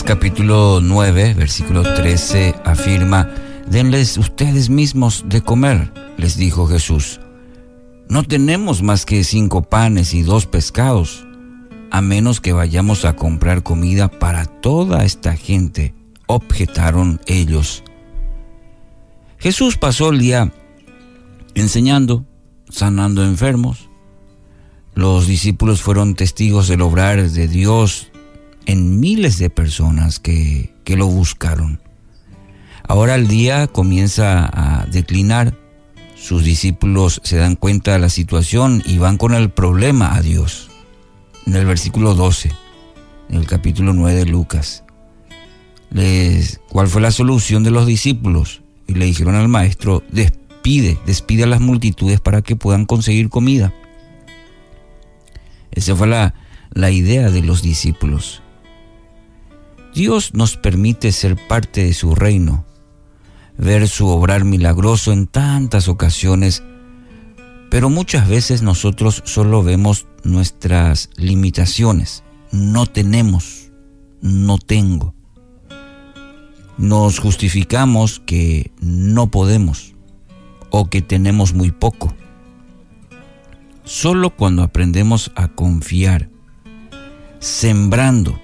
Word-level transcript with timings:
Capítulo 0.00 0.80
9, 0.82 1.34
versículo 1.34 1.82
13 1.82 2.54
afirma, 2.64 3.28
Denles 3.68 4.16
ustedes 4.16 4.70
mismos 4.70 5.26
de 5.26 5.42
comer, 5.42 5.92
les 6.16 6.38
dijo 6.38 6.66
Jesús. 6.66 7.20
No 8.08 8.22
tenemos 8.22 8.82
más 8.82 9.04
que 9.04 9.22
cinco 9.22 9.60
panes 9.60 10.14
y 10.14 10.22
dos 10.22 10.46
pescados, 10.46 11.26
a 11.90 12.00
menos 12.00 12.40
que 12.40 12.54
vayamos 12.54 13.04
a 13.04 13.16
comprar 13.16 13.62
comida 13.62 14.08
para 14.08 14.46
toda 14.46 15.04
esta 15.04 15.36
gente, 15.36 15.94
objetaron 16.26 17.20
ellos. 17.26 17.84
Jesús 19.36 19.76
pasó 19.76 20.08
el 20.08 20.20
día 20.20 20.54
enseñando, 21.54 22.24
sanando 22.70 23.24
enfermos. 23.24 23.90
Los 24.94 25.26
discípulos 25.26 25.82
fueron 25.82 26.14
testigos 26.14 26.66
del 26.66 26.80
obrar 26.80 27.22
de 27.28 27.46
Dios 27.46 28.11
en 28.66 29.00
miles 29.00 29.38
de 29.38 29.50
personas 29.50 30.18
que, 30.18 30.74
que 30.84 30.96
lo 30.96 31.06
buscaron. 31.06 31.80
Ahora 32.86 33.14
el 33.14 33.28
día 33.28 33.66
comienza 33.68 34.50
a 34.52 34.86
declinar, 34.86 35.56
sus 36.16 36.44
discípulos 36.44 37.20
se 37.24 37.36
dan 37.36 37.56
cuenta 37.56 37.92
de 37.92 37.98
la 37.98 38.08
situación 38.08 38.82
y 38.86 38.98
van 38.98 39.16
con 39.16 39.34
el 39.34 39.50
problema 39.50 40.14
a 40.14 40.22
Dios. 40.22 40.70
En 41.46 41.56
el 41.56 41.66
versículo 41.66 42.14
12, 42.14 42.52
en 43.28 43.36
el 43.36 43.46
capítulo 43.46 43.92
9 43.92 44.20
de 44.20 44.26
Lucas, 44.26 44.84
¿cuál 46.68 46.88
fue 46.88 47.00
la 47.00 47.10
solución 47.10 47.64
de 47.64 47.70
los 47.70 47.86
discípulos? 47.86 48.62
Y 48.86 48.94
le 48.94 49.06
dijeron 49.06 49.34
al 49.34 49.48
maestro, 49.48 50.02
despide, 50.10 50.98
despide 51.06 51.44
a 51.44 51.48
las 51.48 51.60
multitudes 51.60 52.20
para 52.20 52.42
que 52.42 52.56
puedan 52.56 52.86
conseguir 52.86 53.28
comida. 53.28 53.72
Esa 55.70 55.96
fue 55.96 56.06
la, 56.06 56.34
la 56.72 56.90
idea 56.90 57.30
de 57.30 57.42
los 57.42 57.62
discípulos. 57.62 58.41
Dios 59.94 60.32
nos 60.32 60.56
permite 60.56 61.12
ser 61.12 61.36
parte 61.48 61.84
de 61.84 61.92
su 61.92 62.14
reino, 62.14 62.64
ver 63.58 63.88
su 63.88 64.08
obrar 64.08 64.44
milagroso 64.44 65.12
en 65.12 65.26
tantas 65.26 65.88
ocasiones, 65.88 66.62
pero 67.70 67.90
muchas 67.90 68.28
veces 68.28 68.62
nosotros 68.62 69.22
solo 69.26 69.62
vemos 69.62 70.06
nuestras 70.24 71.10
limitaciones. 71.16 72.24
No 72.52 72.86
tenemos, 72.86 73.70
no 74.22 74.58
tengo. 74.58 75.14
Nos 76.78 77.18
justificamos 77.18 78.20
que 78.20 78.72
no 78.80 79.30
podemos 79.30 79.94
o 80.70 80.88
que 80.88 81.02
tenemos 81.02 81.52
muy 81.52 81.70
poco. 81.70 82.14
Solo 83.84 84.30
cuando 84.30 84.62
aprendemos 84.62 85.32
a 85.34 85.48
confiar, 85.48 86.30
sembrando, 87.40 88.40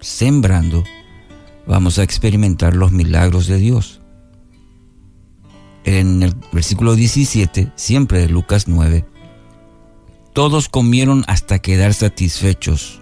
sembrando, 0.00 0.84
vamos 1.66 1.98
a 1.98 2.02
experimentar 2.02 2.74
los 2.74 2.92
milagros 2.92 3.46
de 3.46 3.58
Dios. 3.58 4.00
En 5.84 6.22
el 6.22 6.34
versículo 6.52 6.94
17, 6.94 7.72
siempre 7.74 8.20
de 8.20 8.28
Lucas 8.28 8.68
9, 8.68 9.04
todos 10.32 10.68
comieron 10.68 11.24
hasta 11.26 11.58
quedar 11.58 11.94
satisfechos, 11.94 13.00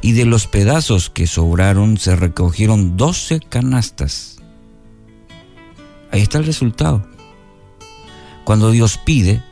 y 0.00 0.12
de 0.12 0.24
los 0.24 0.46
pedazos 0.46 1.10
que 1.10 1.26
sobraron 1.26 1.96
se 1.96 2.14
recogieron 2.14 2.96
doce 2.96 3.40
canastas. 3.40 4.38
Ahí 6.10 6.22
está 6.22 6.38
el 6.38 6.46
resultado. 6.46 7.06
Cuando 8.44 8.70
Dios 8.70 8.98
pide, 9.04 9.42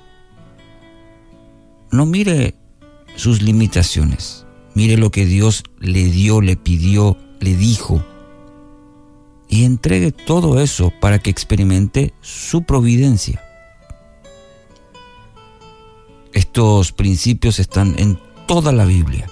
no 1.91 2.07
mire 2.07 2.55
sus 3.17 3.43
limitaciones, 3.43 4.46
mire 4.77 4.99
lo 4.99 5.11
que 5.11 5.25
Dios 5.25 5.65
le 5.81 6.05
dio, 6.05 6.43
le 6.43 6.55
pidió, 6.57 7.17
le 7.41 7.57
dijo, 7.57 8.05
y 9.49 9.65
entregue 9.65 10.13
todo 10.13 10.61
eso 10.61 10.93
para 11.01 11.19
que 11.19 11.31
experimente 11.31 12.13
su 12.21 12.65
providencia. 12.65 13.43
Estos 16.35 16.93
principios 16.93 17.59
están 17.59 17.95
en 17.99 18.19
toda 18.47 18.71
la 18.71 18.85
Biblia. 18.85 19.31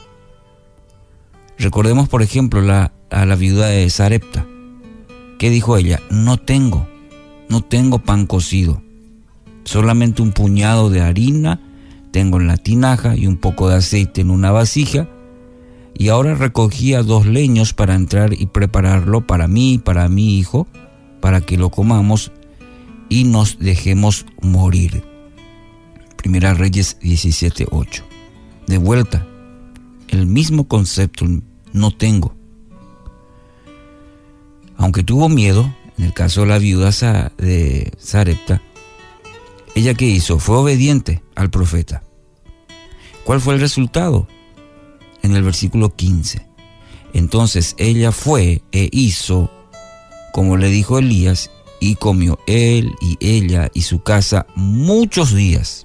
Recordemos, 1.58 2.08
por 2.08 2.22
ejemplo, 2.22 2.62
la, 2.62 2.94
a 3.10 3.26
la 3.26 3.36
viuda 3.36 3.66
de 3.66 3.90
Sarepta. 3.90 4.46
¿Qué 5.38 5.50
dijo 5.50 5.76
ella? 5.76 6.00
No 6.08 6.38
tengo, 6.38 6.88
no 7.50 7.62
tengo 7.62 7.98
pan 7.98 8.26
cocido, 8.26 8.82
solamente 9.64 10.22
un 10.22 10.32
puñado 10.32 10.88
de 10.88 11.02
harina 11.02 11.60
tengo 12.12 12.40
en 12.40 12.46
la 12.46 12.56
tinaja 12.56 13.14
y 13.14 13.26
un 13.26 13.36
poco 13.36 13.68
de 13.68 13.74
aceite 13.74 14.22
en 14.22 14.30
una 14.30 14.52
vasija, 14.52 15.06
y 15.96 16.08
ahora 16.08 16.34
recogía 16.34 17.02
dos 17.02 17.26
leños 17.26 17.72
para 17.72 17.94
entrar 17.94 18.32
y 18.32 18.46
prepararlo 18.46 19.26
para 19.26 19.48
mí 19.48 19.74
y 19.74 19.78
para 19.78 20.08
mi 20.08 20.38
hijo, 20.38 20.66
para 21.20 21.40
que 21.40 21.56
lo 21.56 21.70
comamos 21.70 22.32
y 23.08 23.24
nos 23.24 23.58
dejemos 23.58 24.26
morir. 24.42 25.04
Primera 26.16 26.54
Reyes 26.54 26.98
17:8. 27.00 28.02
De 28.66 28.78
vuelta, 28.78 29.26
el 30.08 30.26
mismo 30.26 30.66
concepto, 30.66 31.26
no 31.72 31.90
tengo. 31.90 32.34
Aunque 34.76 35.02
tuvo 35.02 35.28
miedo, 35.28 35.72
en 35.98 36.06
el 36.06 36.12
caso 36.12 36.40
de 36.40 36.46
la 36.48 36.58
viuda 36.58 36.90
de 37.36 37.92
Sarepta, 37.98 38.62
ella 39.74 39.94
que 39.94 40.06
hizo 40.06 40.38
fue 40.38 40.56
obediente 40.56 41.22
al 41.34 41.50
profeta. 41.50 42.02
¿Cuál 43.24 43.40
fue 43.40 43.54
el 43.54 43.60
resultado? 43.60 44.28
En 45.24 45.34
el 45.34 45.42
versículo 45.42 45.96
15. 45.96 46.46
Entonces 47.14 47.74
ella 47.78 48.12
fue 48.12 48.62
e 48.70 48.88
hizo 48.92 49.50
como 50.32 50.56
le 50.56 50.68
dijo 50.68 50.98
Elías 50.98 51.50
y 51.80 51.96
comió 51.96 52.38
él 52.46 52.94
y 53.00 53.16
ella 53.20 53.70
y 53.74 53.82
su 53.82 54.04
casa 54.04 54.46
muchos 54.54 55.34
días 55.34 55.84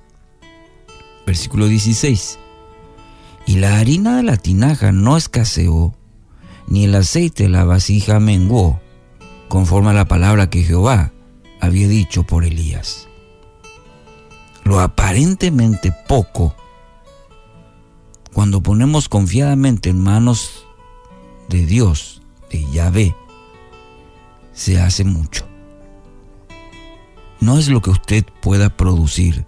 versículo 1.30 1.68
16. 1.68 2.40
Y 3.46 3.58
la 3.58 3.78
harina 3.78 4.18
de 4.18 4.24
la 4.24 4.38
tinaja 4.38 4.92
no 4.92 5.16
escaseó, 5.16 5.94
ni 6.68 6.86
el 6.86 6.96
aceite 6.96 7.44
de 7.44 7.50
la 7.50 7.66
vasija 7.66 8.20
menguó, 8.20 8.82
conforme 9.48 9.92
a 9.92 9.94
la 9.94 10.08
palabra 10.08 10.50
que 10.50 10.64
Jehová 10.64 11.14
había 11.62 11.88
dicho 11.88 12.24
por 12.24 12.46
Elías. 12.46 13.08
Lo 14.64 14.80
aparentemente 14.80 15.94
poco, 16.08 16.56
cuando 18.34 18.62
ponemos 18.62 19.10
confiadamente 19.10 19.90
en 19.90 20.02
manos 20.02 20.66
de 21.48 21.66
Dios, 21.66 22.22
de 22.52 22.66
Yahvé, 22.72 23.16
se 24.54 24.80
hace 24.80 25.04
mucho. 25.04 25.48
No 27.40 27.58
es 27.58 27.70
lo 27.70 27.82
que 27.82 27.90
usted 27.90 28.26
pueda 28.42 28.76
producir, 28.76 29.46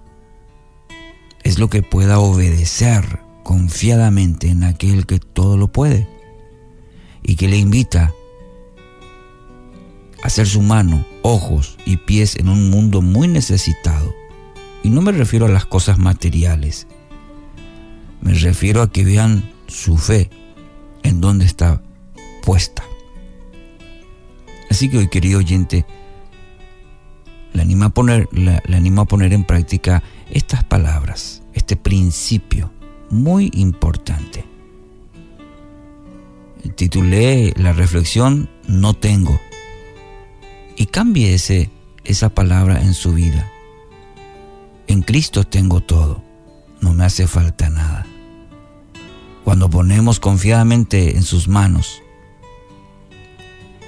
es 1.44 1.59
lo 1.59 1.69
que 1.69 1.84
pueda 1.84 2.19
obedecer 2.19 3.19
confiadamente 3.44 4.50
en 4.50 4.64
aquel 4.64 5.06
que 5.06 5.19
todo 5.19 5.58
lo 5.58 5.68
puede 5.68 6.08
y 7.24 7.36
que 7.36 7.48
le 7.48 7.58
invita 7.58 8.13
a 10.24 10.30
ser 10.30 10.48
su 10.48 10.62
mano, 10.62 11.06
ojos 11.24 11.78
y 11.86 11.98
pies 11.98 12.36
en 12.36 12.50
un 12.50 12.69
mundo 12.69 13.02
muy 13.02 13.28
necesitado. 13.28 14.13
Y 14.84 14.90
no 14.90 15.02
me 15.02 15.12
refiero 15.12 15.46
a 15.46 15.50
las 15.50 15.66
cosas 15.66 15.98
materiales, 15.98 16.88
me 18.21 18.33
refiero 18.33 18.81
a 18.81 18.91
que 18.91 19.03
vean 19.03 19.51
su 19.67 19.97
fe 19.97 20.29
en 21.03 21.21
dónde 21.21 21.45
está 21.45 21.81
puesta. 22.43 22.83
Así 24.69 24.89
que 24.89 24.99
hoy, 24.99 25.09
querido 25.09 25.39
oyente, 25.39 25.85
le 27.53 27.61
animo 27.61 27.85
a 27.85 27.89
poner, 27.89 28.29
le, 28.31 28.61
animo 28.73 29.01
a 29.01 29.05
poner 29.05 29.33
en 29.33 29.43
práctica 29.43 30.03
estas 30.29 30.63
palabras, 30.63 31.43
este 31.53 31.75
principio 31.75 32.71
muy 33.09 33.51
importante. 33.53 34.45
Titulé 36.75 37.53
la 37.57 37.74
reflexión 37.74 38.50
No 38.67 38.94
tengo 38.94 39.39
y 40.77 40.85
cambie 40.85 41.33
ese, 41.33 41.69
esa 42.03 42.29
palabra 42.29 42.81
en 42.81 42.94
su 42.94 43.13
vida. 43.13 43.51
En 44.88 45.01
Cristo 45.01 45.44
tengo 45.44 45.81
todo, 45.81 46.24
no 46.79 46.94
me 46.94 47.03
hace 47.03 47.27
falta 47.27 47.69
nada. 47.69 48.06
Cuando 49.43 49.69
ponemos 49.69 50.19
confiadamente 50.19 51.15
en 51.15 51.23
sus 51.23 51.47
manos, 51.47 52.01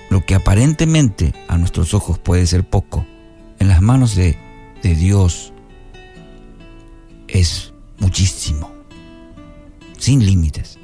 lo 0.10 0.26
que 0.26 0.36
aparentemente 0.36 1.34
a 1.48 1.58
nuestros 1.58 1.94
ojos 1.94 2.20
puede 2.20 2.46
ser 2.48 2.68
poco, 2.68 3.06
en 3.60 3.68
las 3.68 3.82
manos 3.82 4.16
de, 4.16 4.38
de 4.82 4.96
Dios 4.96 5.54
es 7.28 7.74
muchísimo, 8.00 8.72
sin 9.98 10.26
límites. 10.26 10.78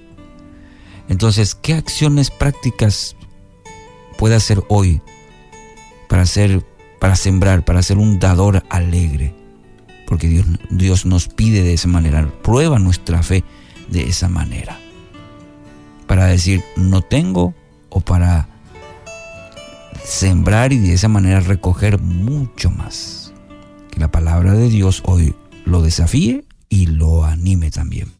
Entonces, 1.10 1.56
¿qué 1.56 1.74
acciones 1.74 2.30
prácticas 2.30 3.16
puede 4.18 4.36
hacer 4.36 4.64
hoy 4.70 5.02
para 6.08 6.22
hacer, 6.22 6.66
para 7.00 7.16
sembrar, 7.16 7.66
para 7.66 7.82
ser 7.82 7.98
un 7.98 8.20
dador 8.20 8.64
alegre? 8.70 9.36
Porque 10.08 10.28
Dios, 10.28 10.46
Dios 10.70 11.06
nos 11.06 11.28
pide 11.28 11.64
de 11.64 11.74
esa 11.74 11.88
manera, 11.88 12.32
prueba 12.44 12.80
nuestra 12.80 13.24
fe 13.24 13.44
de 13.90 14.08
esa 14.08 14.30
manera, 14.30 14.80
para 16.08 16.26
decir 16.26 16.64
no 16.76 17.02
tengo 17.02 17.54
o 17.90 18.02
para 18.02 18.48
sembrar 20.04 20.74
y 20.74 20.80
de 20.80 20.94
esa 20.94 21.08
manera 21.08 21.40
recoger 21.40 22.00
mucho 22.00 22.70
más. 22.72 23.34
Que 23.92 24.00
la 24.00 24.12
palabra 24.12 24.54
de 24.54 24.70
Dios 24.70 25.02
hoy 25.06 25.36
lo 25.66 25.82
desafíe 25.82 26.46
y 26.70 26.88
lo 26.88 27.26
anime 27.26 27.72
también. 27.72 28.12